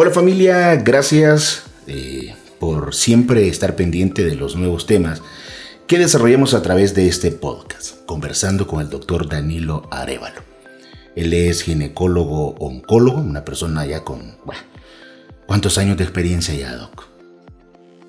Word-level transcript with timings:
Hola 0.00 0.12
familia, 0.12 0.76
gracias 0.76 1.64
eh, 1.88 2.32
por 2.60 2.94
siempre 2.94 3.48
estar 3.48 3.74
pendiente 3.74 4.24
de 4.24 4.36
los 4.36 4.54
nuevos 4.54 4.86
temas 4.86 5.22
que 5.88 5.98
desarrollamos 5.98 6.54
a 6.54 6.62
través 6.62 6.94
de 6.94 7.08
este 7.08 7.32
podcast, 7.32 8.06
conversando 8.06 8.68
con 8.68 8.80
el 8.80 8.90
doctor 8.90 9.28
Danilo 9.28 9.88
Arevalo. 9.90 10.40
Él 11.16 11.34
es 11.34 11.64
ginecólogo 11.64 12.50
oncólogo, 12.60 13.18
una 13.18 13.44
persona 13.44 13.86
ya 13.86 14.04
con... 14.04 14.36
Bueno, 14.44 14.62
¿Cuántos 15.46 15.78
años 15.78 15.96
de 15.96 16.04
experiencia 16.04 16.54
ya, 16.54 16.76
Doc? 16.76 17.08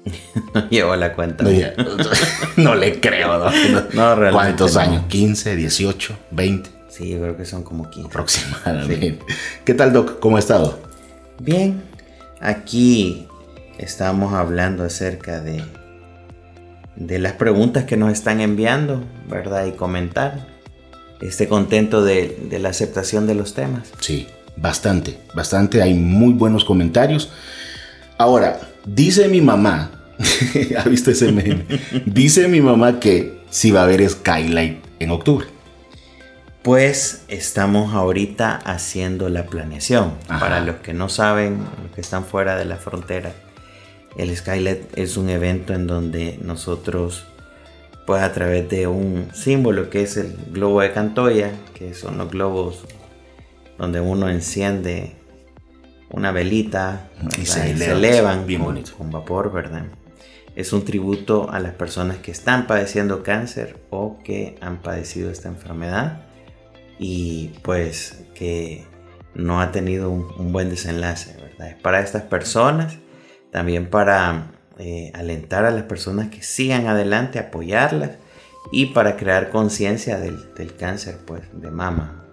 No 0.53 0.69
llevo 0.69 0.95
la 0.95 1.15
cuenta. 1.15 1.43
No, 2.55 2.75
le 2.75 2.99
creo, 2.99 3.39
Doc. 3.39 3.53
No, 3.93 4.13
realmente 4.13 4.31
¿Cuántos 4.31 4.77
años? 4.77 5.05
¿15, 5.09 5.55
18, 5.55 6.15
20? 6.29 6.69
Sí, 6.87 7.17
creo 7.19 7.35
que 7.35 7.45
son 7.45 7.63
como 7.63 7.89
15. 7.89 8.09
Aproximadamente. 8.09 9.25
¿Qué 9.65 9.73
tal, 9.73 9.91
Doc? 9.91 10.19
¿Cómo 10.19 10.35
ha 10.37 10.39
estado? 10.39 10.88
Bien. 11.39 11.81
Aquí 12.41 13.27
estamos 13.77 14.33
hablando 14.33 14.83
acerca 14.83 15.41
de, 15.41 15.63
de 16.95 17.19
las 17.19 17.33
preguntas 17.33 17.85
que 17.85 17.97
nos 17.97 18.11
están 18.11 18.41
enviando, 18.41 19.03
¿verdad? 19.29 19.65
Y 19.65 19.71
comentar. 19.71 20.47
Esté 21.21 21.47
contento 21.47 22.03
de, 22.03 22.37
de 22.49 22.59
la 22.59 22.69
aceptación 22.69 23.27
de 23.27 23.35
los 23.35 23.53
temas. 23.53 23.91
Sí, 23.99 24.27
bastante, 24.55 25.19
bastante. 25.33 25.81
Hay 25.81 25.93
muy 25.93 26.33
buenos 26.33 26.63
comentarios. 26.63 27.29
Ahora, 28.17 28.59
dice 28.85 29.27
mi 29.27 29.41
mamá, 29.41 29.91
¿ha 30.77 30.87
visto 30.87 31.11
ese 31.11 31.31
meme? 31.31 31.65
dice 32.05 32.47
mi 32.47 32.61
mamá 32.61 32.99
que 32.99 33.39
si 33.49 33.71
va 33.71 33.81
a 33.81 33.83
haber 33.83 34.07
Skylight 34.07 34.77
en 34.99 35.11
octubre. 35.11 35.47
Pues 36.61 37.23
estamos 37.29 37.93
ahorita 37.93 38.57
haciendo 38.57 39.29
la 39.29 39.45
planeación. 39.45 40.15
Para 40.27 40.59
los 40.59 40.77
que 40.77 40.93
no 40.93 41.07
saben, 41.07 41.65
los 41.81 41.91
que 41.93 42.01
están 42.01 42.25
fuera 42.25 42.57
de 42.57 42.65
la 42.65 42.75
frontera, 42.75 43.31
el 44.17 44.35
Skylight 44.35 44.97
es 44.97 45.15
un 45.15 45.29
evento 45.29 45.73
en 45.73 45.87
donde 45.87 46.37
nosotros, 46.41 47.25
pues 48.05 48.21
a 48.21 48.33
través 48.33 48.67
de 48.67 48.87
un 48.87 49.29
símbolo 49.33 49.89
que 49.89 50.01
es 50.01 50.17
el 50.17 50.35
globo 50.51 50.81
de 50.81 50.91
Cantoya, 50.91 51.53
que 51.73 51.93
son 51.93 52.17
los 52.17 52.29
globos 52.29 52.83
donde 53.77 54.01
uno 54.01 54.27
enciende 54.27 55.15
una 56.09 56.31
velita 56.31 57.07
y 57.41 57.45
se, 57.45 57.71
elevan 57.71 58.45
con, 58.57 58.83
con, 58.97 59.11
vapor, 59.11 59.53
¿verdad? 59.53 59.85
Es 60.57 60.73
un 60.73 60.83
tributo 60.83 61.49
a 61.49 61.61
las 61.61 61.73
personas 61.73 62.17
que 62.17 62.31
están 62.31 62.67
padeciendo 62.67 63.23
cáncer 63.23 63.77
o 63.91 64.19
que 64.25 64.57
han 64.59 64.81
padecido 64.81 65.31
esta 65.31 65.47
enfermedad 65.47 66.28
y 66.99 67.51
pues 67.63 68.21
que 68.35 68.85
no 69.33 69.61
ha 69.61 69.71
tenido 69.71 70.11
un, 70.11 70.51
buen 70.51 70.69
desenlace, 70.69 71.35
¿verdad? 71.41 71.69
Es 71.69 71.75
para 71.75 72.01
estas 72.01 72.23
personas, 72.23 72.97
también 73.51 73.89
para 73.89 74.51
eh, 74.77 75.11
alentar 75.15 75.65
a 75.65 75.71
las 75.71 75.83
personas 75.83 76.29
que 76.29 76.43
sigan 76.43 76.87
adelante, 76.87 77.39
apoyarlas 77.39 78.11
y 78.71 78.87
para 78.87 79.15
crear 79.15 79.49
conciencia 79.49 80.19
del, 80.19 80.53
del, 80.55 80.75
cáncer 80.75 81.17
pues, 81.25 81.43
de 81.53 81.71
mama. 81.71 82.23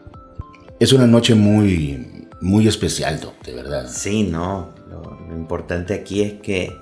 Es 0.80 0.92
una 0.92 1.06
noche 1.06 1.34
muy, 1.34 2.28
muy 2.40 2.66
especial, 2.68 3.20
de 3.44 3.54
verdad. 3.54 3.88
Sí, 3.88 4.24
no. 4.24 4.74
Lo, 4.90 5.02
lo 5.28 5.34
importante 5.34 5.94
aquí 5.94 6.22
es 6.22 6.34
que 6.34 6.76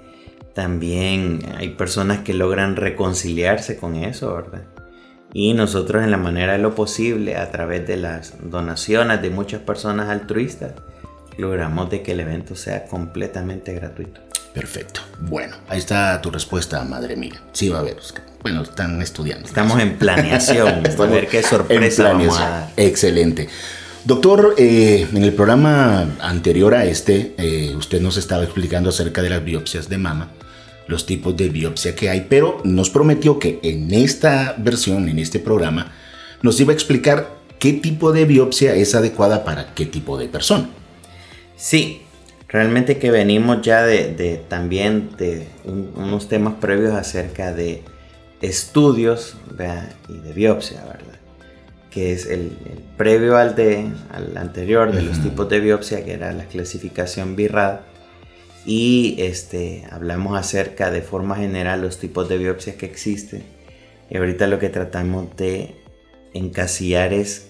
también 0.54 1.40
hay 1.56 1.70
personas 1.70 2.20
que 2.20 2.32
logran 2.32 2.76
reconciliarse 2.76 3.76
con 3.76 3.96
eso, 3.96 4.34
¿verdad? 4.34 4.64
Y 5.36 5.52
nosotros 5.52 6.04
en 6.04 6.12
la 6.12 6.16
manera 6.16 6.52
de 6.52 6.58
lo 6.58 6.76
posible, 6.76 7.36
a 7.36 7.50
través 7.50 7.84
de 7.88 7.96
las 7.96 8.34
donaciones 8.40 9.20
de 9.20 9.30
muchas 9.30 9.60
personas 9.60 10.08
altruistas, 10.08 10.74
logramos 11.36 11.90
de 11.90 12.02
que 12.02 12.12
el 12.12 12.20
evento 12.20 12.54
sea 12.54 12.84
completamente 12.84 13.74
gratuito. 13.74 14.20
Perfecto. 14.54 15.00
Bueno, 15.18 15.56
ahí 15.68 15.80
está 15.80 16.22
tu 16.22 16.30
respuesta, 16.30 16.84
madre 16.84 17.16
mía. 17.16 17.42
Sí 17.50 17.68
va 17.68 17.78
a 17.78 17.80
haber. 17.80 17.96
Bueno, 18.42 18.62
están 18.62 19.02
estudiando. 19.02 19.44
Estamos 19.44 19.80
en 19.80 19.98
planeación. 19.98 20.68
a 20.98 21.04
ver 21.06 21.26
qué 21.26 21.42
sorpresa 21.42 22.12
vamos 22.12 22.38
a 22.38 22.48
dar. 22.48 22.70
Excelente. 22.76 23.48
Doctor, 24.04 24.54
eh, 24.56 25.08
en 25.12 25.24
el 25.24 25.32
programa 25.32 26.06
anterior 26.20 26.74
a 26.74 26.84
este, 26.84 27.34
eh, 27.38 27.74
usted 27.74 28.00
nos 28.00 28.18
estaba 28.18 28.44
explicando 28.44 28.90
acerca 28.90 29.20
de 29.20 29.30
las 29.30 29.42
biopsias 29.42 29.88
de 29.88 29.98
mama 29.98 30.28
los 30.86 31.06
tipos 31.06 31.36
de 31.36 31.48
biopsia 31.48 31.94
que 31.94 32.10
hay, 32.10 32.26
pero 32.28 32.60
nos 32.64 32.90
prometió 32.90 33.38
que 33.38 33.60
en 33.62 33.92
esta 33.92 34.54
versión, 34.58 35.08
en 35.08 35.18
este 35.18 35.38
programa, 35.38 35.92
nos 36.42 36.60
iba 36.60 36.72
a 36.72 36.74
explicar 36.74 37.30
qué 37.58 37.72
tipo 37.72 38.12
de 38.12 38.24
biopsia 38.26 38.74
es 38.74 38.94
adecuada 38.94 39.44
para 39.44 39.74
qué 39.74 39.86
tipo 39.86 40.18
de 40.18 40.28
persona. 40.28 40.68
Sí, 41.56 42.02
realmente 42.48 42.98
que 42.98 43.10
venimos 43.10 43.62
ya 43.62 43.84
de, 43.84 44.42
también 44.48 45.10
de 45.16 45.46
unos 45.64 46.28
temas 46.28 46.54
previos 46.60 46.92
acerca 46.92 47.54
de 47.54 47.82
estudios 48.42 49.36
y 50.08 50.18
de 50.18 50.32
biopsia, 50.34 50.84
¿verdad? 50.84 51.18
Que 51.90 52.12
es 52.12 52.26
el, 52.26 52.52
previo 52.98 53.36
al, 53.38 53.54
de, 53.54 53.90
al 54.12 54.36
anterior 54.36 54.92
de 54.92 55.02
los 55.02 55.22
tipos 55.22 55.48
de 55.48 55.60
biopsia, 55.60 56.04
que 56.04 56.12
era 56.12 56.32
la 56.32 56.44
clasificación 56.44 57.36
BIRAD 57.36 57.80
y 58.66 59.16
este, 59.18 59.84
hablamos 59.90 60.38
acerca 60.38 60.90
de 60.90 61.02
forma 61.02 61.36
general 61.36 61.82
los 61.82 61.98
tipos 61.98 62.28
de 62.28 62.38
biopsias 62.38 62.76
que 62.76 62.86
existen. 62.86 63.42
Y 64.10 64.16
ahorita 64.16 64.46
lo 64.46 64.58
que 64.58 64.68
tratamos 64.68 65.36
de 65.36 65.74
encasillar 66.32 67.12
es 67.12 67.48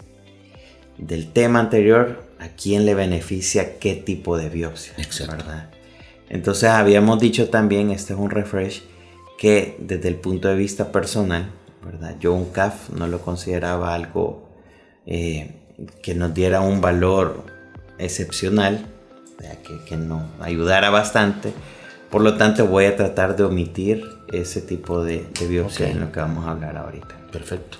del 0.98 1.32
tema 1.32 1.60
anterior 1.60 2.24
a 2.38 2.48
quién 2.48 2.84
le 2.84 2.94
beneficia 2.94 3.78
qué 3.78 3.94
tipo 3.94 4.36
de 4.36 4.48
biopsia. 4.48 4.94
¿verdad? 5.28 5.70
Entonces 6.28 6.70
habíamos 6.70 7.20
dicho 7.20 7.48
también, 7.48 7.90
este 7.90 8.12
es 8.14 8.18
un 8.18 8.30
refresh, 8.30 8.82
que 9.38 9.76
desde 9.78 10.08
el 10.08 10.16
punto 10.16 10.48
de 10.48 10.56
vista 10.56 10.90
personal, 10.90 11.50
¿verdad? 11.84 12.16
yo 12.18 12.32
un 12.32 12.50
CAF 12.50 12.90
no 12.90 13.06
lo 13.06 13.20
consideraba 13.20 13.94
algo 13.94 14.48
eh, 15.06 15.54
que 16.02 16.14
nos 16.14 16.34
diera 16.34 16.60
un 16.60 16.80
valor 16.80 17.44
excepcional 17.98 18.93
que, 19.38 19.78
que 19.84 19.96
nos 19.96 20.22
ayudara 20.40 20.90
bastante. 20.90 21.52
Por 22.10 22.22
lo 22.22 22.36
tanto, 22.36 22.66
voy 22.66 22.84
a 22.84 22.96
tratar 22.96 23.36
de 23.36 23.44
omitir 23.44 24.14
ese 24.32 24.60
tipo 24.60 25.02
de, 25.02 25.26
biopsia 25.48 25.90
en 25.90 26.00
lo 26.00 26.12
que 26.12 26.20
vamos 26.20 26.46
a 26.46 26.52
hablar 26.52 26.76
ahorita. 26.76 27.14
Perfecto. 27.32 27.78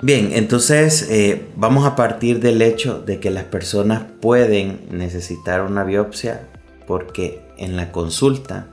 Bien, 0.00 0.30
entonces 0.32 1.08
eh, 1.10 1.48
vamos 1.56 1.86
a 1.86 1.96
partir 1.96 2.40
del 2.40 2.62
hecho 2.62 3.00
de 3.00 3.18
que 3.18 3.30
las 3.30 3.44
personas 3.44 4.02
pueden 4.20 4.80
necesitar 4.90 5.62
una 5.62 5.82
biopsia 5.82 6.48
porque 6.86 7.42
en 7.56 7.76
la 7.76 7.90
consulta 7.90 8.66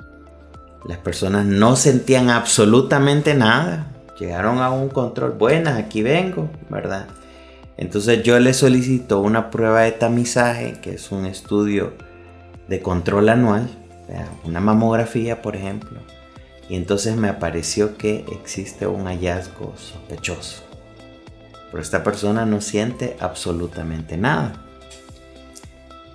las 0.85 0.99
personas 0.99 1.45
no 1.45 1.75
sentían 1.75 2.29
absolutamente 2.29 3.33
nada. 3.33 3.87
Llegaron 4.19 4.59
a 4.59 4.69
un 4.69 4.89
control, 4.89 5.31
buenas, 5.31 5.79
aquí 5.79 6.03
vengo, 6.03 6.49
¿verdad? 6.69 7.07
Entonces 7.77 8.23
yo 8.23 8.39
le 8.39 8.53
solicito 8.53 9.19
una 9.19 9.51
prueba 9.51 9.81
de 9.81 9.91
tamizaje, 9.91 10.79
que 10.81 10.93
es 10.93 11.11
un 11.11 11.25
estudio 11.25 11.93
de 12.67 12.81
control 12.81 13.29
anual, 13.29 13.69
una 14.43 14.59
mamografía 14.59 15.41
por 15.41 15.55
ejemplo, 15.55 15.99
y 16.69 16.75
entonces 16.75 17.15
me 17.15 17.27
apareció 17.29 17.97
que 17.97 18.25
existe 18.31 18.87
un 18.87 19.05
hallazgo 19.05 19.73
sospechoso. 19.77 20.63
Pero 21.69 21.81
esta 21.81 22.03
persona 22.03 22.45
no 22.45 22.61
siente 22.61 23.17
absolutamente 23.19 24.17
nada. 24.17 24.53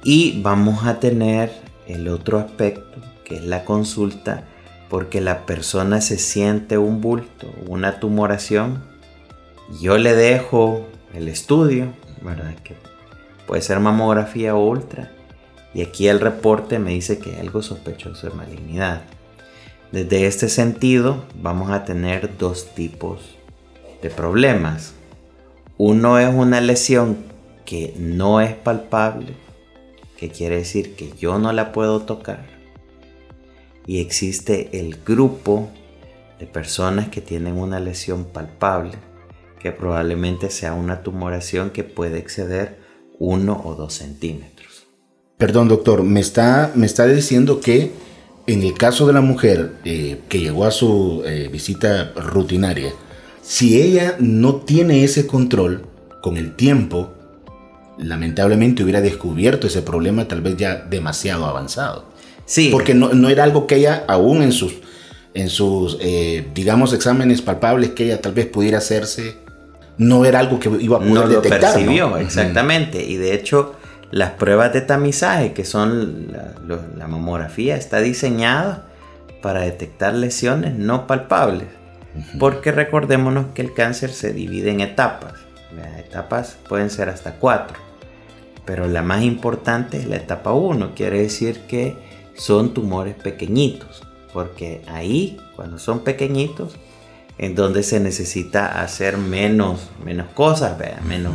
Y 0.03 0.41
vamos 0.41 0.87
a 0.87 0.99
tener 0.99 1.53
el 1.87 2.09
otro 2.09 2.39
aspecto, 2.39 2.99
que 3.25 3.37
es 3.37 3.45
la 3.45 3.65
consulta, 3.65 4.45
porque 4.89 5.21
la 5.21 5.45
persona 5.45 6.01
se 6.01 6.19
siente 6.19 6.79
un 6.79 7.01
bulto, 7.01 7.53
una 7.67 8.01
tumoración. 8.01 8.83
Yo 9.81 9.99
le 9.99 10.15
dejo 10.15 10.89
el 11.15 11.29
estudio, 11.29 11.93
¿verdad? 12.23 12.55
Que 12.63 12.75
puede 13.47 13.63
ser 13.63 13.81
mamografía 13.81 14.55
o 14.55 14.69
ultra. 14.69 15.11
Y 15.75 15.83
aquí 15.83 16.09
el 16.09 16.21
reporte 16.21 16.79
me 16.79 16.91
dice 16.91 17.19
que 17.19 17.31
hay 17.31 17.41
algo 17.41 17.63
sospechoso 17.63 18.29
de 18.29 18.35
malignidad. 18.35 19.03
Desde 19.93 20.27
este 20.27 20.49
sentido, 20.49 21.25
vamos 21.41 21.71
a 21.71 21.85
tener 21.85 22.37
dos 22.39 22.75
tipos 22.75 23.37
de 24.03 24.11
problemas. 24.11 24.95
Uno 25.79 26.19
es 26.19 26.33
una 26.33 26.61
lesión 26.61 27.19
que 27.65 27.95
no 27.99 28.41
es 28.41 28.55
palpable, 28.55 29.35
que 30.17 30.31
quiere 30.31 30.57
decir 30.57 30.95
que 30.97 31.13
yo 31.19 31.39
no 31.39 31.53
la 31.53 31.73
puedo 31.73 32.03
tocar. 32.03 32.45
Y 33.87 34.01
existe 34.01 34.79
el 34.79 34.97
grupo 35.05 35.71
de 36.39 36.47
personas 36.47 37.09
que 37.09 37.21
tienen 37.21 37.57
una 37.57 37.81
lesión 37.81 38.25
palpable, 38.25 38.93
que 39.61 39.73
probablemente 39.73 40.51
sea 40.51 40.75
una 40.75 41.03
tumoración 41.03 41.71
que 41.71 41.85
puede 41.85 42.19
exceder 42.19 42.79
1 43.19 43.63
o 43.65 43.75
2 43.75 43.93
centímetros. 43.93 44.87
Perdón, 45.39 45.69
doctor, 45.69 46.03
me 46.03 46.21
está, 46.21 46.73
me 46.75 46.87
está 46.87 47.07
diciendo 47.07 47.61
que 47.61 47.93
en 48.47 48.63
el 48.63 48.75
caso 48.75 49.07
de 49.07 49.13
la 49.13 49.21
mujer 49.21 49.73
eh, 49.85 50.21
que 50.29 50.41
llegó 50.41 50.65
a 50.65 50.71
su 50.71 51.23
eh, 51.25 51.49
visita 51.53 52.13
rutinaria, 52.17 52.93
si 53.43 53.81
ella 53.81 54.17
no 54.19 54.57
tiene 54.57 55.05
ese 55.05 55.27
control 55.27 55.87
con 56.21 56.37
el 56.37 56.57
tiempo, 56.57 57.13
lamentablemente 57.99 58.83
hubiera 58.83 59.01
descubierto 59.01 59.67
ese 59.67 59.83
problema 59.83 60.27
tal 60.27 60.41
vez 60.41 60.57
ya 60.57 60.77
demasiado 60.77 61.47
avanzado. 61.47 62.07
Sí. 62.45 62.71
Porque 62.73 62.95
no, 62.95 63.13
no 63.13 63.29
era 63.29 63.45
algo 63.45 63.67
que 63.67 63.77
ella 63.77 64.05
aún 64.09 64.43
en 64.43 64.53
sus, 64.53 64.75
en 65.35 65.49
sus 65.49 65.99
eh, 66.01 66.47
digamos, 66.55 66.93
exámenes 66.93 67.43
palpables 67.43 67.91
que 67.91 68.07
ella 68.07 68.21
tal 68.21 68.33
vez 68.33 68.47
pudiera 68.47 68.79
hacerse, 68.79 69.37
no 69.99 70.25
era 70.25 70.39
algo 70.41 70.59
que 70.61 70.69
iba 70.81 70.97
a 70.97 71.01
poder 71.01 71.15
no 71.15 71.21
lo 71.27 71.41
detectar. 71.41 71.75
percibió, 71.75 72.11
¿no? 72.11 72.17
exactamente. 72.19 73.03
Y 73.05 73.17
de 73.17 73.35
hecho, 73.35 73.75
las 74.11 74.31
pruebas 74.33 74.73
de 74.73 74.81
tamizaje, 74.81 75.53
que 75.53 75.65
son 75.65 76.29
la, 76.33 76.55
lo- 76.67 76.81
la 76.97 77.07
mamografía, 77.07 77.77
está 77.77 78.01
diseñada 78.01 78.87
para 79.43 79.61
detectar 79.63 80.15
lesiones 80.15 80.75
no 80.77 81.07
palpables. 81.07 81.69
Porque 82.41 82.73
recordémonos 82.73 83.47
que 83.55 83.63
el 83.63 83.73
cáncer 83.73 84.11
se 84.11 84.33
divide 84.33 84.71
en 84.73 84.81
etapas. 84.81 85.35
Las 85.77 85.99
etapas 86.01 86.59
pueden 86.69 86.91
ser 86.91 87.09
hasta 87.09 87.35
cuatro. 87.37 87.77
Pero 88.65 88.89
la 88.89 89.03
más 89.03 89.23
importante 89.23 89.97
es 89.99 90.07
la 90.07 90.17
etapa 90.17 90.53
1. 90.53 90.93
Quiere 90.97 91.23
decir 91.23 91.61
que 91.69 91.97
son 92.35 92.75
tumores 92.75 93.15
pequeñitos. 93.15 94.03
Porque 94.33 94.83
ahí, 94.89 95.39
cuando 95.55 95.79
son 95.79 96.01
pequeñitos, 96.01 96.75
en 97.41 97.55
donde 97.55 97.83
se 97.83 98.01
necesita 98.01 98.83
hacer 98.83 99.17
menos, 99.17 99.89
menos 100.05 100.29
cosas, 100.35 100.77
¿vea? 100.77 101.01
menos 101.07 101.33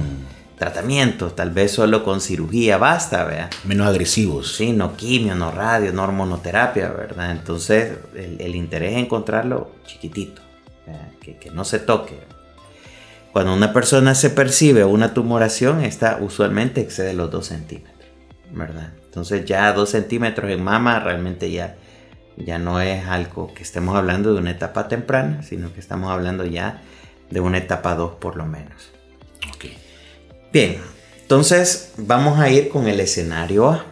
tratamientos. 0.55 1.35
Tal 1.35 1.49
vez 1.49 1.71
solo 1.71 2.03
con 2.03 2.21
cirugía 2.21 2.77
basta, 2.77 3.23
¿vea? 3.23 3.49
Menos 3.63 3.87
agresivos. 3.87 4.55
Sí, 4.55 4.71
no 4.71 4.95
quimio, 4.95 5.33
no 5.33 5.49
radio, 5.49 5.91
no 5.93 6.03
hormonoterapia, 6.03 6.89
¿verdad? 6.89 7.31
Entonces, 7.31 7.97
el, 8.13 8.39
el 8.39 8.55
interés 8.55 8.93
es 8.93 8.99
encontrarlo 8.99 9.71
chiquitito, 9.87 10.43
que, 11.21 11.37
que 11.37 11.49
no 11.49 11.65
se 11.65 11.79
toque. 11.79 12.19
Cuando 13.33 13.55
una 13.55 13.73
persona 13.73 14.13
se 14.13 14.29
percibe 14.29 14.85
una 14.85 15.11
tumoración, 15.11 15.83
esta 15.83 16.19
usualmente 16.21 16.81
excede 16.81 17.15
los 17.15 17.31
2 17.31 17.47
centímetros, 17.47 18.11
¿verdad? 18.51 18.93
Entonces, 19.05 19.43
ya 19.45 19.73
2 19.73 19.89
centímetros 19.89 20.51
en 20.51 20.63
mama 20.63 20.99
realmente 20.99 21.49
ya, 21.49 21.77
ya 22.37 22.59
no 22.59 22.81
es 22.81 23.05
algo 23.05 23.53
que 23.53 23.63
estemos 23.63 23.95
hablando 23.95 24.33
de 24.33 24.39
una 24.39 24.51
etapa 24.51 24.87
temprana, 24.87 25.43
sino 25.43 25.73
que 25.73 25.79
estamos 25.79 26.11
hablando 26.11 26.45
ya 26.45 26.81
de 27.29 27.39
una 27.39 27.57
etapa 27.57 27.95
2 27.95 28.15
por 28.15 28.35
lo 28.35 28.45
menos. 28.45 28.91
Ok. 29.53 29.65
Bien, 30.51 30.77
entonces 31.21 31.93
vamos 31.97 32.39
a 32.39 32.49
ir 32.49 32.69
con 32.69 32.87
el 32.87 32.99
escenario 32.99 33.69
A. 33.69 33.85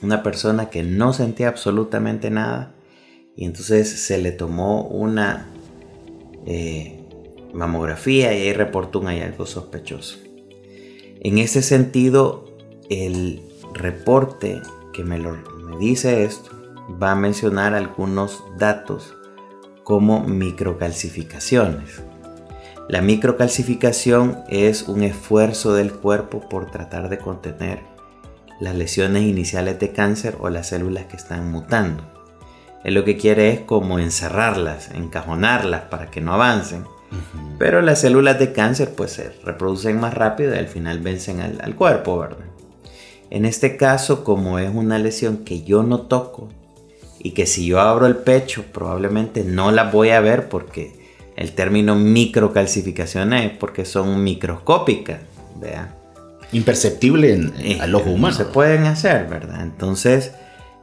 Una 0.00 0.22
persona 0.22 0.70
que 0.70 0.82
no 0.82 1.12
sentía 1.12 1.48
absolutamente 1.48 2.30
nada 2.30 2.74
y 3.36 3.44
entonces 3.44 3.88
se 3.88 4.18
le 4.18 4.32
tomó 4.32 4.82
una 4.82 5.48
eh, 6.46 7.04
mamografía 7.52 8.32
y 8.32 8.42
ahí 8.42 8.52
reportó 8.52 9.00
un 9.00 9.06
hallazgo 9.06 9.46
sospechoso. 9.46 10.18
En 11.20 11.38
ese 11.38 11.62
sentido, 11.62 12.56
el 12.90 13.42
reporte 13.74 14.60
que 14.92 15.04
me, 15.04 15.18
lo, 15.18 15.32
me 15.32 15.78
dice 15.78 16.24
esto 16.24 16.61
va 16.90 17.12
a 17.12 17.16
mencionar 17.16 17.74
algunos 17.74 18.42
datos 18.58 19.14
como 19.84 20.20
microcalcificaciones. 20.20 22.02
La 22.88 23.00
microcalcificación 23.00 24.42
es 24.48 24.82
un 24.88 25.02
esfuerzo 25.02 25.74
del 25.74 25.92
cuerpo 25.92 26.48
por 26.48 26.70
tratar 26.70 27.08
de 27.08 27.18
contener 27.18 27.80
las 28.60 28.74
lesiones 28.74 29.22
iniciales 29.22 29.78
de 29.78 29.92
cáncer 29.92 30.36
o 30.40 30.50
las 30.50 30.68
células 30.68 31.06
que 31.06 31.16
están 31.16 31.50
mutando. 31.50 32.04
Él 32.84 32.94
lo 32.94 33.04
que 33.04 33.16
quiere 33.16 33.50
es 33.50 33.60
como 33.60 33.98
encerrarlas, 33.98 34.90
encajonarlas 34.90 35.82
para 35.82 36.10
que 36.10 36.20
no 36.20 36.34
avancen. 36.34 36.84
Pero 37.58 37.82
las 37.82 38.00
células 38.00 38.38
de 38.38 38.52
cáncer 38.52 38.94
pues 38.96 39.12
se 39.12 39.30
reproducen 39.44 40.00
más 40.00 40.14
rápido 40.14 40.54
y 40.54 40.58
al 40.58 40.68
final 40.68 41.00
vencen 41.00 41.40
al, 41.40 41.60
al 41.62 41.74
cuerpo, 41.74 42.18
¿verdad? 42.18 42.46
En 43.30 43.44
este 43.44 43.76
caso, 43.76 44.24
como 44.24 44.58
es 44.58 44.70
una 44.74 44.98
lesión 44.98 45.38
que 45.38 45.62
yo 45.62 45.82
no 45.82 46.02
toco 46.02 46.48
y 47.24 47.30
que 47.32 47.46
si 47.46 47.66
yo 47.66 47.80
abro 47.80 48.06
el 48.06 48.16
pecho 48.16 48.64
probablemente 48.72 49.44
no 49.44 49.70
la 49.70 49.84
voy 49.84 50.10
a 50.10 50.20
ver 50.20 50.48
porque 50.48 51.00
el 51.36 51.52
término 51.52 51.94
microcalcificaciones 51.94 53.52
es 53.52 53.58
porque 53.58 53.84
son 53.84 54.22
microscópicas, 54.22 55.20
¿vea? 55.60 55.94
Imperceptible 56.52 57.32
en- 57.32 57.52
Eh, 57.60 57.78
al 57.80 57.94
ojo 57.94 58.06
no 58.06 58.12
humano. 58.12 58.34
se 58.36 58.44
pueden 58.44 58.84
hacer, 58.84 59.26
¿verdad? 59.28 59.62
Entonces, 59.62 60.32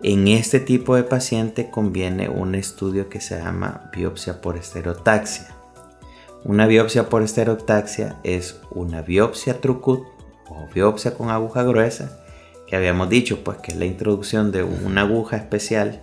en 0.02 0.28
este 0.28 0.60
tipo 0.60 0.96
de 0.96 1.04
paciente 1.04 1.70
conviene 1.70 2.30
un 2.30 2.56
estudio 2.56 3.10
que 3.10 3.20
se 3.22 3.38
llama 3.38 3.92
biopsia 3.96 4.42
por 4.42 4.58
estereotaxia. 4.58 5.48
Una 6.46 6.66
biopsia 6.68 7.10
por 7.10 7.22
estereotaxia 7.22 8.16
es 8.24 8.60
una 8.72 9.02
biopsia 9.02 9.60
trucut 9.60 10.04
o 10.48 10.68
biopsia 10.74 11.14
con 11.16 11.30
aguja 11.30 11.64
gruesa, 11.64 12.18
que 12.66 12.76
habíamos 12.78 13.10
dicho, 13.10 13.44
pues 13.44 13.58
que 13.58 13.72
es 13.74 13.78
la 13.78 13.86
introducción 13.86 14.52
de 14.52 14.64
una 14.64 15.02
aguja 15.02 15.36
especial 15.36 16.02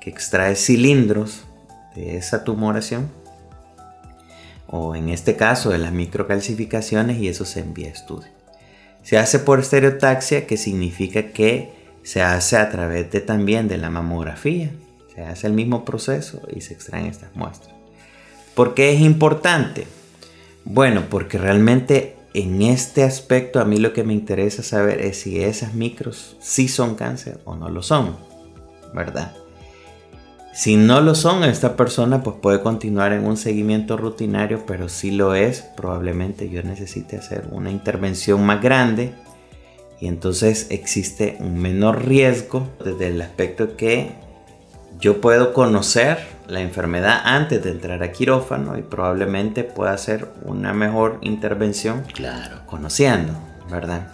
que 0.00 0.10
extrae 0.10 0.56
cilindros 0.56 1.44
de 1.94 2.16
esa 2.16 2.44
tumoración, 2.44 3.10
o 4.66 4.94
en 4.94 5.08
este 5.08 5.36
caso 5.36 5.70
de 5.70 5.78
las 5.78 5.92
microcalcificaciones, 5.92 7.18
y 7.18 7.28
eso 7.28 7.44
se 7.44 7.60
envía 7.60 7.88
a 7.88 7.92
estudio. 7.92 8.28
Se 9.02 9.18
hace 9.18 9.38
por 9.38 9.60
estereotaxia, 9.60 10.46
que 10.46 10.56
significa 10.56 11.32
que 11.32 11.72
se 12.02 12.22
hace 12.22 12.56
a 12.56 12.70
través 12.70 13.10
de 13.10 13.20
también 13.20 13.68
de 13.68 13.78
la 13.78 13.90
mamografía. 13.90 14.70
Se 15.14 15.22
hace 15.22 15.46
el 15.46 15.52
mismo 15.52 15.84
proceso 15.84 16.40
y 16.54 16.60
se 16.60 16.74
extraen 16.74 17.06
estas 17.06 17.34
muestras. 17.34 17.74
¿Por 18.54 18.74
qué 18.74 18.92
es 18.92 19.00
importante? 19.00 19.86
Bueno, 20.64 21.04
porque 21.10 21.38
realmente 21.38 22.16
en 22.34 22.62
este 22.62 23.02
aspecto 23.02 23.60
a 23.60 23.64
mí 23.64 23.78
lo 23.78 23.92
que 23.92 24.04
me 24.04 24.12
interesa 24.12 24.62
saber 24.62 25.00
es 25.00 25.20
si 25.20 25.42
esas 25.42 25.74
micros 25.74 26.36
sí 26.40 26.68
son 26.68 26.94
cáncer 26.94 27.40
o 27.44 27.56
no 27.56 27.68
lo 27.68 27.82
son, 27.82 28.16
¿verdad? 28.94 29.34
Si 30.52 30.76
no 30.76 31.00
lo 31.00 31.14
son, 31.14 31.44
esta 31.44 31.76
persona 31.76 32.22
pues 32.22 32.36
puede 32.42 32.60
continuar 32.60 33.12
en 33.12 33.24
un 33.24 33.36
seguimiento 33.36 33.96
rutinario, 33.96 34.64
pero 34.66 34.88
si 34.88 35.10
lo 35.12 35.34
es, 35.34 35.62
probablemente 35.76 36.50
yo 36.50 36.62
necesite 36.62 37.16
hacer 37.16 37.46
una 37.52 37.70
intervención 37.70 38.44
más 38.44 38.60
grande 38.60 39.14
y 40.00 40.08
entonces 40.08 40.66
existe 40.70 41.36
un 41.40 41.58
menor 41.60 42.04
riesgo 42.04 42.68
desde 42.84 43.08
el 43.08 43.20
aspecto 43.22 43.76
que 43.76 44.12
yo 45.00 45.20
puedo 45.20 45.52
conocer 45.52 46.18
la 46.48 46.60
enfermedad 46.60 47.20
antes 47.24 47.62
de 47.62 47.70
entrar 47.70 48.02
a 48.02 48.10
quirófano 48.10 48.76
y 48.76 48.82
probablemente 48.82 49.62
pueda 49.62 49.92
hacer 49.92 50.28
una 50.44 50.72
mejor 50.74 51.18
intervención 51.22 52.02
Claro. 52.12 52.62
conociendo, 52.66 53.32
¿verdad? 53.70 54.08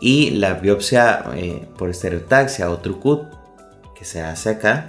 Y 0.00 0.30
la 0.30 0.54
biopsia 0.54 1.24
eh, 1.34 1.68
por 1.78 1.90
estereotaxia 1.90 2.70
o 2.70 2.78
trucut 2.78 3.24
que 3.96 4.04
se 4.04 4.22
hace 4.22 4.50
acá, 4.50 4.86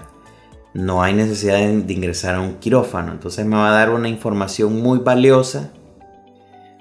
no 0.73 1.03
hay 1.03 1.13
necesidad 1.13 1.57
de, 1.57 1.81
de 1.81 1.93
ingresar 1.93 2.35
a 2.35 2.41
un 2.41 2.55
quirófano. 2.55 3.11
Entonces 3.11 3.45
me 3.45 3.55
va 3.55 3.69
a 3.69 3.73
dar 3.73 3.91
una 3.91 4.09
información 4.09 4.81
muy 4.81 4.99
valiosa 4.99 5.71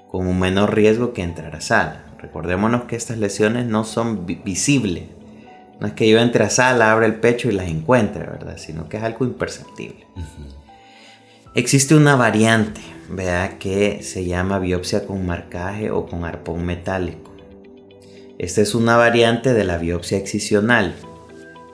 con 0.09 0.27
un 0.27 0.39
menor 0.39 0.75
riesgo 0.75 1.13
que 1.13 1.23
entrar 1.23 1.55
a 1.55 1.61
sala. 1.61 2.03
Recordémonos 2.19 2.83
que 2.83 2.95
estas 2.95 3.17
lesiones 3.17 3.65
no 3.65 3.83
son 3.83 4.25
vi- 4.25 4.41
visibles. 4.43 5.05
No 5.79 5.87
es 5.87 5.93
que 5.93 6.07
yo 6.07 6.19
entre 6.19 6.43
a 6.45 6.49
sala, 6.49 6.91
abra 6.91 7.05
el 7.05 7.15
pecho 7.15 7.49
y 7.49 7.51
las 7.51 7.67
encuentre, 7.67 8.25
¿verdad? 8.25 8.57
Sino 8.57 8.87
que 8.87 8.97
es 8.97 9.03
algo 9.03 9.25
imperceptible. 9.25 10.07
Existe 11.55 11.95
una 11.95 12.15
variante, 12.15 12.81
vea, 13.09 13.59
que 13.59 14.01
se 14.01 14.25
llama 14.25 14.59
biopsia 14.59 15.05
con 15.05 15.25
marcaje 15.25 15.91
o 15.91 16.05
con 16.05 16.23
arpón 16.25 16.65
metálico. 16.65 17.31
Esta 18.37 18.61
es 18.61 18.73
una 18.75 18.97
variante 18.97 19.53
de 19.53 19.63
la 19.63 19.77
biopsia 19.77 20.17
excisional. 20.17 20.95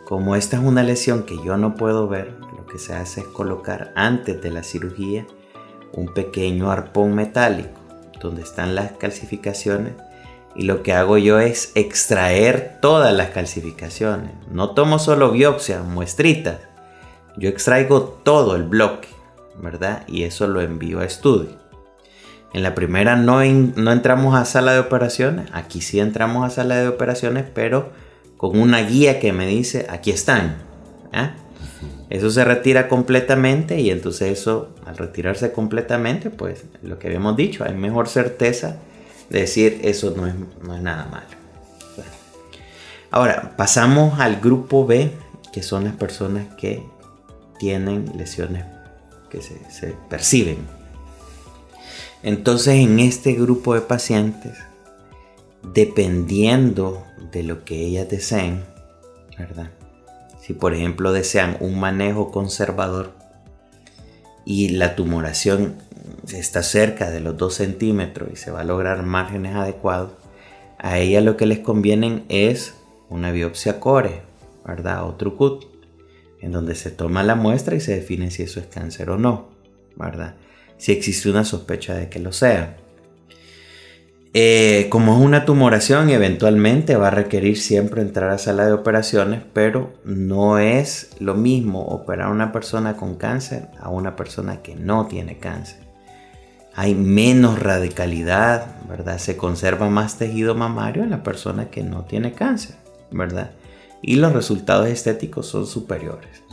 Como 0.10 0.36
esta 0.36 0.58
es 0.58 0.64
una 0.64 0.82
lesión 0.82 1.22
que 1.22 1.38
yo 1.46 1.56
no 1.56 1.76
puedo 1.76 2.08
ver, 2.08 2.34
lo 2.58 2.66
que 2.66 2.80
se 2.80 2.96
hace 2.96 3.22
es 3.22 3.28
colocar 3.28 3.94
antes 3.96 4.42
de 4.42 4.50
la 4.50 4.64
cirugía 4.64 5.28
un 5.94 6.12
pequeño 6.16 6.72
arpón 6.72 7.14
metálico 7.14 7.80
donde 8.20 8.42
están 8.42 8.74
las 8.74 8.94
calcificaciones 8.94 9.94
y 10.56 10.64
lo 10.64 10.82
que 10.82 10.94
hago 10.94 11.20
yo 11.20 11.40
es 11.40 11.72
extraer 11.76 12.80
todas 12.82 13.14
las 13.14 13.30
calcificaciones. 13.30 14.32
No 14.50 14.72
tomo 14.72 14.98
solo 14.98 15.30
biopsias, 15.30 15.86
muestritas. 15.86 16.58
Yo 17.38 17.48
extraigo 17.48 18.02
todo 18.02 18.56
el 18.56 18.64
bloque, 18.64 19.10
¿verdad? 19.62 20.06
Y 20.08 20.24
eso 20.24 20.48
lo 20.48 20.62
envío 20.62 21.02
a 21.02 21.06
estudio. 21.06 21.52
En 22.52 22.64
la 22.64 22.74
primera 22.74 23.16
no, 23.16 23.44
no 23.44 23.92
entramos 23.92 24.34
a 24.34 24.46
sala 24.46 24.74
de 24.74 24.80
operaciones. 24.80 25.52
Aquí 25.54 25.82
sí 25.82 26.00
entramos 26.00 26.48
a 26.48 26.50
sala 26.50 26.78
de 26.78 26.88
operaciones, 26.88 27.46
pero 27.54 27.92
con 28.40 28.58
una 28.58 28.80
guía 28.84 29.20
que 29.20 29.34
me 29.34 29.46
dice, 29.46 29.86
aquí 29.90 30.12
están. 30.12 30.60
¿ah? 31.12 31.34
Eso 32.10 32.32
se 32.32 32.46
retira 32.46 32.88
completamente 32.88 33.82
y 33.82 33.92
entonces 33.92 34.40
eso, 34.40 34.70
al 34.86 34.96
retirarse 34.96 35.52
completamente, 35.52 36.30
pues 36.30 36.64
lo 36.82 36.98
que 36.98 37.08
habíamos 37.08 37.36
dicho, 37.36 37.66
hay 37.66 37.74
mejor 37.74 38.08
certeza 38.08 38.78
de 39.30 39.42
decir 39.42 39.82
eso 39.84 40.14
no 40.16 40.26
es, 40.26 40.36
no 40.64 40.74
es 40.74 40.82
nada 40.82 41.06
malo. 41.12 41.28
Ahora, 43.12 43.58
pasamos 43.58 44.22
al 44.22 44.40
grupo 44.40 44.88
B, 44.88 45.12
que 45.52 45.62
son 45.62 45.84
las 45.84 45.96
personas 45.96 46.48
que 46.56 46.82
tienen 47.58 48.10
lesiones 48.16 48.64
que 49.30 49.42
se, 49.42 49.70
se 49.70 49.98
perciben. 50.10 50.60
Entonces, 52.24 52.76
en 52.76 53.02
este 53.02 53.34
grupo 53.34 53.74
de 53.74 53.82
pacientes, 53.82 54.58
dependiendo 55.64 57.06
de 57.32 57.44
lo 57.44 57.66
que 57.66 57.86
ellas 57.86 58.10
deseen, 58.10 58.64
¿verdad? 59.38 59.72
Si 60.42 60.54
por 60.54 60.74
ejemplo 60.74 61.12
desean 61.12 61.58
un 61.60 61.80
manejo 61.80 62.32
conservador 62.32 63.14
y 64.46 64.70
la 64.70 64.96
tumoración 64.96 65.76
está 66.34 66.64
cerca 66.64 67.12
de 67.12 67.20
los 67.20 67.38
2 67.38 67.54
centímetros 67.54 68.30
y 68.34 68.36
se 68.36 68.52
va 68.52 68.62
a 68.62 68.66
lograr 68.66 69.04
márgenes 69.04 69.56
adecuados, 69.56 70.12
a 70.78 70.98
ellas 70.98 71.24
lo 71.24 71.38
que 71.38 71.46
les 71.46 71.60
conviene 71.60 72.24
es 72.30 72.74
una 73.10 73.32
biopsia 73.32 73.80
core, 73.80 74.22
¿verdad? 74.66 75.04
O 75.06 75.16
trucut, 75.16 75.66
en 76.42 76.52
donde 76.52 76.76
se 76.76 76.90
toma 76.90 77.24
la 77.24 77.36
muestra 77.36 77.76
y 77.76 77.82
se 77.82 77.96
define 77.96 78.32
si 78.32 78.44
eso 78.44 78.60
es 78.60 78.68
cáncer 78.68 79.10
o 79.10 79.18
no, 79.18 79.50
¿verdad? 79.96 80.36
Si 80.78 80.94
existe 80.94 81.30
una 81.30 81.44
sospecha 81.44 81.94
de 81.96 82.10
que 82.10 82.20
lo 82.20 82.32
sea. 82.32 82.78
Eh, 84.36 84.88
como 84.92 85.18
es 85.18 85.26
una 85.26 85.44
tumoración, 85.44 86.12
eventualmente 86.12 86.96
va 86.96 87.08
a 87.08 87.12
requerir 87.12 87.58
siempre 87.58 88.04
entrar 88.04 88.30
a 88.30 88.38
sala 88.38 88.68
de 88.68 88.74
operaciones, 88.74 89.42
pero 89.54 89.94
no 90.06 90.60
es 90.60 91.16
lo 91.20 91.34
mismo 91.34 91.82
operar 91.82 92.28
a 92.28 92.32
una 92.32 92.52
persona 92.52 92.96
con 92.96 93.16
cáncer 93.16 93.70
a 93.80 93.90
una 93.90 94.16
persona 94.16 94.62
que 94.62 94.76
no 94.76 95.08
tiene 95.08 95.40
cáncer. 95.40 95.80
Hay 96.76 96.94
menos 96.94 97.58
radicalidad, 97.58 98.68
¿verdad? 98.88 99.18
Se 99.18 99.36
conserva 99.36 99.90
más 99.90 100.20
tejido 100.20 100.54
mamario 100.54 101.04
en 101.04 101.10
la 101.10 101.24
persona 101.24 101.72
que 101.72 101.82
no 101.82 102.06
tiene 102.06 102.34
cáncer, 102.34 102.76
¿verdad? 103.10 103.52
Y 104.04 104.18
los 104.18 104.32
resultados 104.32 104.88
estéticos 104.88 105.48
son 105.48 105.66
superiores. 105.66 106.44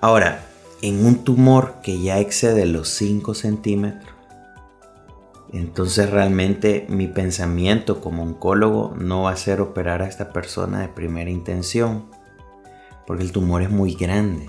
Ahora, 0.00 0.44
en 0.80 1.04
un 1.04 1.24
tumor 1.24 1.76
que 1.82 2.00
ya 2.00 2.20
excede 2.20 2.66
los 2.66 2.88
5 2.88 3.34
centímetros, 3.34 4.11
entonces 5.52 6.08
realmente 6.10 6.86
mi 6.88 7.08
pensamiento 7.08 8.00
como 8.00 8.22
oncólogo 8.22 8.94
no 8.96 9.22
va 9.24 9.32
a 9.32 9.36
ser 9.36 9.60
operar 9.60 10.00
a 10.00 10.08
esta 10.08 10.32
persona 10.32 10.80
de 10.80 10.88
primera 10.88 11.30
intención, 11.30 12.06
porque 13.06 13.22
el 13.22 13.32
tumor 13.32 13.62
es 13.62 13.70
muy 13.70 13.94
grande. 13.94 14.48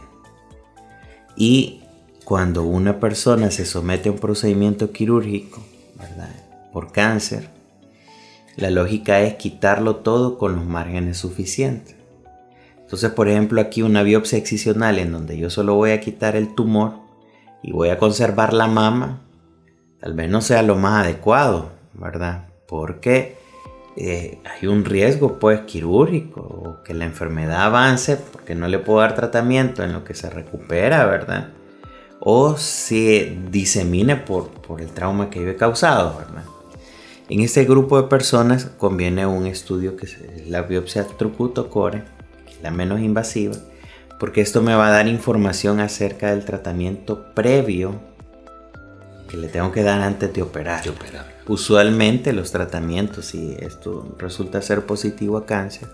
Y 1.35 1.81
cuando 2.23 2.63
una 2.63 2.99
persona 2.99 3.51
se 3.51 3.65
somete 3.65 4.09
a 4.09 4.13
un 4.13 4.19
procedimiento 4.19 4.91
quirúrgico, 4.91 5.61
Por 6.71 6.91
cáncer, 6.91 7.49
la 8.55 8.69
lógica 8.69 9.21
es 9.21 9.35
quitarlo 9.35 9.97
todo 9.97 10.37
con 10.37 10.55
los 10.55 10.65
márgenes 10.65 11.17
suficientes. 11.17 11.95
Entonces, 12.79 13.11
por 13.11 13.27
ejemplo, 13.27 13.59
aquí 13.59 13.81
una 13.81 14.03
biopsia 14.03 14.37
excisional 14.37 14.99
en 14.99 15.11
donde 15.11 15.37
yo 15.37 15.49
solo 15.49 15.75
voy 15.75 15.91
a 15.91 15.99
quitar 15.99 16.35
el 16.35 16.53
tumor 16.55 16.93
y 17.61 17.71
voy 17.71 17.89
a 17.89 17.97
conservar 17.97 18.53
la 18.53 18.67
mama, 18.67 19.21
tal 20.03 20.15
vez 20.15 20.43
sea 20.43 20.61
lo 20.63 20.75
más 20.75 21.05
adecuado, 21.05 21.69
¿verdad? 21.93 22.49
Porque 22.67 23.37
eh, 23.95 24.37
hay 24.43 24.67
un 24.67 24.83
riesgo 24.83 25.39
pues 25.39 25.61
quirúrgico 25.61 26.41
o 26.41 26.83
que 26.83 26.93
la 26.93 27.05
enfermedad 27.05 27.63
avance 27.63 28.17
porque 28.17 28.53
no 28.53 28.67
le 28.67 28.79
puedo 28.79 28.99
dar 28.99 29.15
tratamiento 29.15 29.81
en 29.81 29.93
lo 29.93 30.03
que 30.03 30.13
se 30.13 30.29
recupera, 30.29 31.05
¿verdad? 31.05 31.51
O 32.19 32.57
se 32.57 33.37
disemine 33.49 34.17
por, 34.17 34.49
por 34.49 34.81
el 34.81 34.89
trauma 34.89 35.29
que 35.29 35.41
yo 35.41 35.47
he 35.47 35.55
causado, 35.55 36.17
¿verdad? 36.17 36.43
En 37.29 37.39
este 37.39 37.63
grupo 37.63 38.01
de 38.01 38.09
personas 38.09 38.65
conviene 38.77 39.25
un 39.25 39.47
estudio 39.47 39.95
que 39.95 40.07
es 40.07 40.17
la 40.49 40.63
biopsia 40.63 41.05
trucuto-core, 41.05 42.03
la 42.61 42.71
menos 42.71 42.99
invasiva, 42.99 43.55
porque 44.19 44.41
esto 44.41 44.61
me 44.61 44.75
va 44.75 44.87
a 44.87 44.91
dar 44.91 45.07
información 45.07 45.79
acerca 45.79 46.31
del 46.31 46.43
tratamiento 46.43 47.33
previo 47.33 48.12
que 49.33 49.39
le 49.39 49.47
tengo 49.47 49.71
que 49.71 49.81
dar 49.81 49.99
antes 50.01 50.31
de 50.31 50.43
operar. 50.43 50.83
Usualmente 51.47 52.33
los 52.33 52.51
tratamientos, 52.51 53.25
si 53.25 53.57
esto 53.59 54.15
resulta 54.19 54.61
ser 54.61 54.85
positivo 54.85 55.37
a 55.37 55.47
cáncer, 55.47 55.89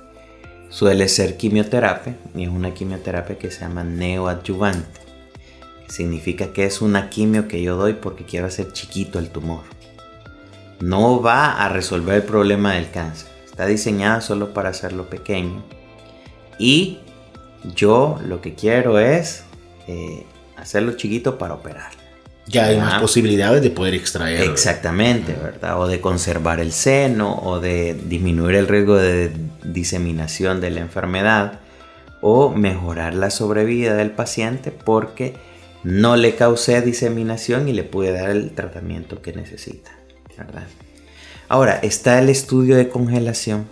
suele 0.67 1.07
ser 1.07 1.37
quimioterapia 1.37 2.17
y 2.35 2.43
es 2.43 2.49
una 2.49 2.73
quimioterapia 2.73 3.37
que 3.37 3.49
se 3.49 3.61
llama 3.61 3.85
neoadyuvante. 3.85 4.99
significa 5.87 6.51
que 6.51 6.65
es 6.65 6.81
una 6.81 7.09
quimio 7.09 7.47
que 7.47 7.63
yo 7.63 7.77
doy 7.77 7.93
porque 7.93 8.25
quiero 8.25 8.45
hacer 8.45 8.73
chiquito 8.73 9.19
el 9.19 9.29
tumor. 9.29 9.63
No 10.81 11.21
va 11.21 11.63
a 11.63 11.69
resolver 11.69 12.15
el 12.15 12.23
problema 12.23 12.73
del 12.73 12.91
cáncer. 12.91 13.29
Está 13.45 13.65
diseñada 13.67 14.19
solo 14.19 14.53
para 14.53 14.67
hacerlo 14.67 15.09
pequeño. 15.09 15.63
Y 16.59 16.99
yo 17.73 18.19
lo 18.21 18.41
que 18.41 18.53
quiero 18.55 18.99
es 18.99 19.45
eh, 19.87 20.25
hacerlo 20.57 20.91
chiquito 20.97 21.37
para 21.37 21.53
operar 21.53 21.98
ya 22.49 22.65
hay 22.65 22.77
más 22.77 22.99
posibilidades 22.99 23.61
de 23.61 23.69
poder 23.69 23.93
extraer. 23.93 24.41
Exactamente, 24.41 25.33
¿verdad? 25.33 25.79
O 25.79 25.87
de 25.87 26.01
conservar 26.01 26.59
el 26.59 26.71
seno, 26.71 27.39
o 27.43 27.59
de 27.59 27.93
disminuir 27.93 28.55
el 28.55 28.67
riesgo 28.67 28.95
de 28.95 29.31
diseminación 29.63 30.59
de 30.59 30.71
la 30.71 30.81
enfermedad, 30.81 31.59
o 32.21 32.49
mejorar 32.49 33.13
la 33.13 33.29
sobrevida 33.29 33.93
del 33.95 34.11
paciente 34.11 34.71
porque 34.71 35.35
no 35.83 36.17
le 36.17 36.35
causé 36.35 36.81
diseminación 36.81 37.69
y 37.69 37.73
le 37.73 37.83
pude 37.83 38.11
dar 38.11 38.29
el 38.29 38.51
tratamiento 38.51 39.21
que 39.21 39.31
necesita, 39.31 39.91
¿verdad? 40.37 40.67
Ahora, 41.47 41.79
está 41.81 42.19
el 42.19 42.29
estudio 42.29 42.75
de 42.75 42.89
congelación, 42.89 43.67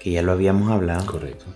que 0.00 0.12
ya 0.12 0.22
lo 0.22 0.32
habíamos 0.32 0.70
hablado. 0.70 1.04
Correcto. 1.06 1.46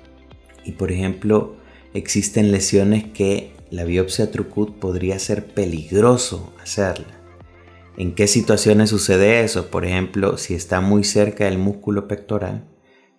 Y 0.65 0.73
por 0.73 0.91
ejemplo, 0.91 1.57
existen 1.95 2.53
lesiones 2.53 3.05
que 3.05 3.55
la 3.71 3.85
biopsia 3.85 4.33
Trucut 4.33 4.79
podría 4.79 5.19
ser 5.19 5.47
peligroso 5.47 6.53
hacerla. 6.61 7.21
¿En 7.97 8.15
qué 8.15 8.27
situaciones 8.27 8.91
sucede 8.91 9.43
eso? 9.43 9.71
Por 9.71 9.85
ejemplo, 9.85 10.39
si 10.39 10.55
está 10.55 10.81
muy 10.81 11.05
cerca 11.05 11.45
del 11.45 11.59
músculo 11.59 12.09
pectoral, 12.09 12.65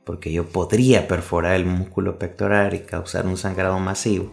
porque 0.03 0.31
yo 0.31 0.49
podría 0.49 1.07
perforar 1.07 1.55
el 1.55 1.65
músculo 1.65 2.19
pectoral 2.19 2.73
y 2.73 2.79
causar 2.79 3.27
un 3.27 3.37
sangrado 3.37 3.79
masivo. 3.79 4.31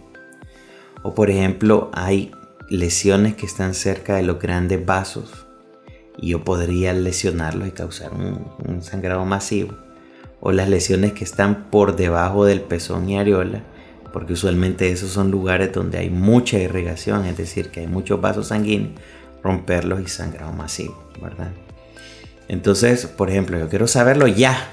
O 1.03 1.15
por 1.15 1.31
ejemplo, 1.31 1.91
hay 1.93 2.33
lesiones 2.69 3.35
que 3.35 3.47
están 3.47 3.75
cerca 3.75 4.17
de 4.17 4.25
los 4.25 4.41
grandes 4.41 4.85
vasos 4.85 5.47
y 6.17 6.31
yo 6.31 6.43
podría 6.43 6.93
lesionarlos 6.95 7.69
y 7.69 7.73
causar 7.73 8.13
un, 8.13 8.45
un 8.67 8.83
sangrado 8.83 9.25
masivo. 9.25 9.77
O 10.41 10.51
las 10.51 10.69
lesiones 10.69 11.13
que 11.13 11.25
están 11.25 11.71
por 11.71 11.95
debajo 11.95 12.45
del 12.45 12.63
pezón 12.63 13.09
y 13.09 13.19
areola 13.19 13.63
porque 14.12 14.33
usualmente 14.33 14.91
esos 14.91 15.11
son 15.11 15.31
lugares 15.31 15.73
donde 15.73 15.99
hay 15.99 16.11
mucha 16.11 16.59
irrigación, 16.59 17.25
es 17.27 17.37
decir, 17.37 17.71
que 17.71 17.81
hay 17.81 17.87
muchos 17.87 18.21
vasos 18.21 18.49
sanguíneos, 18.49 18.93
romperlos 19.43 20.00
y 20.00 20.09
sangrado 20.09 20.53
masivo, 20.53 21.03
¿verdad? 21.21 21.50
Entonces, 22.49 23.07
por 23.07 23.31
ejemplo, 23.31 23.59
yo 23.59 23.69
quiero 23.69 23.87
saberlo 23.87 24.27
ya, 24.27 24.73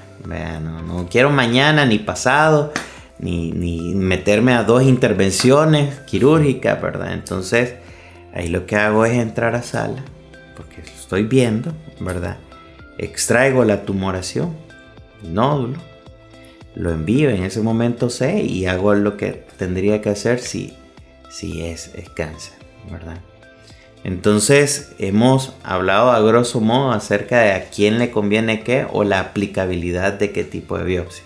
no, 0.86 1.06
quiero 1.10 1.30
mañana 1.30 1.84
ni 1.84 1.98
pasado, 1.98 2.72
ni, 3.18 3.52
ni, 3.52 3.94
meterme 3.94 4.54
a 4.54 4.64
dos 4.64 4.82
intervenciones 4.82 6.00
quirúrgicas, 6.00 6.80
¿verdad? 6.80 7.12
Entonces, 7.12 7.74
ahí 8.34 8.48
lo 8.48 8.66
que 8.66 8.76
hago 8.76 9.04
es 9.04 9.12
entrar 9.12 9.54
a 9.54 9.62
sala, 9.62 10.02
porque 10.56 10.82
lo 10.82 10.88
estoy 10.88 11.24
viendo, 11.24 11.72
¿verdad? 12.00 12.38
Extraigo 12.98 13.64
la 13.64 13.82
tumoración, 13.82 14.56
el 15.22 15.34
nódulo, 15.34 15.78
lo 16.76 16.92
envío 16.92 17.30
en 17.30 17.42
ese 17.42 17.62
momento 17.62 18.10
sé 18.10 18.42
y 18.42 18.66
hago 18.66 18.94
lo 18.94 19.16
que 19.16 19.44
tendría 19.56 20.02
que 20.02 20.10
hacer 20.10 20.38
si, 20.38 20.74
si 21.30 21.64
es, 21.64 21.90
es 21.94 22.10
cáncer, 22.10 22.52
¿verdad? 22.90 23.16
Entonces 24.04 24.92
hemos 24.98 25.54
hablado 25.64 26.12
a 26.12 26.20
grosso 26.20 26.60
modo 26.60 26.92
acerca 26.92 27.40
de 27.40 27.52
a 27.52 27.70
quién 27.70 27.98
le 27.98 28.10
conviene 28.10 28.62
qué 28.62 28.86
o 28.92 29.04
la 29.04 29.20
aplicabilidad 29.20 30.12
de 30.12 30.32
qué 30.32 30.44
tipo 30.44 30.78
de 30.78 30.84
biopsia. 30.84 31.24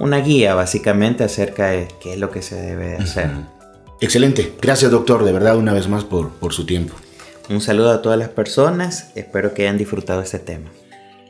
Una 0.00 0.18
guía 0.18 0.56
básicamente 0.56 1.22
acerca 1.22 1.68
de 1.68 1.86
qué 2.00 2.14
es 2.14 2.18
lo 2.18 2.32
que 2.32 2.42
se 2.42 2.56
debe 2.60 2.96
hacer. 2.96 3.30
Excelente. 4.00 4.56
Gracias 4.60 4.90
doctor, 4.90 5.22
de 5.22 5.30
verdad 5.30 5.56
una 5.56 5.72
vez 5.72 5.86
más 5.86 6.02
por, 6.02 6.30
por 6.30 6.52
su 6.52 6.66
tiempo. 6.66 6.96
Un 7.48 7.60
saludo 7.60 7.92
a 7.92 8.02
todas 8.02 8.18
las 8.18 8.30
personas, 8.30 9.12
espero 9.14 9.54
que 9.54 9.62
hayan 9.62 9.78
disfrutado 9.78 10.22
este 10.22 10.40
tema. 10.40 10.68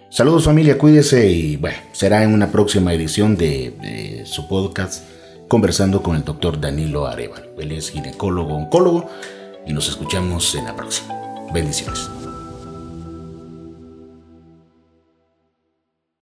Saludos 0.08 0.46
familia, 0.46 0.78
cuídese 0.78 1.28
y 1.28 1.58
bueno, 1.58 1.76
será 1.92 2.24
en 2.24 2.32
una 2.32 2.50
próxima 2.50 2.94
edición 2.94 3.36
de, 3.36 4.22
su 4.24 4.48
podcast 4.48 5.04
conversando 5.46 6.02
con 6.02 6.16
el 6.16 6.24
doctor 6.24 6.58
Danilo 6.58 7.06
Arevalo. 7.06 7.50
Él 7.58 7.72
es 7.72 7.90
ginecólogo, 7.90 8.54
oncólogo 8.54 9.10
y 9.66 9.72
nos 9.72 9.88
escuchamos 9.88 10.54
en 10.54 10.64
la 10.64 10.76
próxima. 10.76 11.14
Bendiciones. 11.52 12.19